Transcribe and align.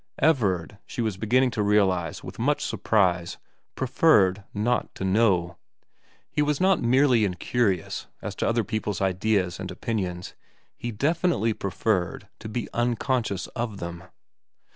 Everard, 0.17 0.79
she 0.87 0.99
was 1.03 1.15
beginning 1.17 1.51
to 1.51 1.61
realise 1.61 2.23
with 2.23 2.39
much 2.39 2.65
surprise, 2.65 3.37
preferred 3.75 4.43
not 4.51 4.95
to 4.95 5.05
know. 5.05 5.57
He 6.31 6.41
was 6.41 6.59
not 6.59 6.81
merely 6.81 7.23
incurious 7.23 8.07
as 8.19 8.33
to 8.37 8.47
other 8.47 8.63
people's 8.63 8.99
ideas 8.99 9.59
and 9.59 9.69
opinions, 9.69 10.33
he 10.75 10.91
definitely 10.91 11.53
preferred 11.53 12.27
to 12.39 12.49
be 12.49 12.67
unconscious 12.73 13.45
of 13.49 13.77
them. 13.77 14.05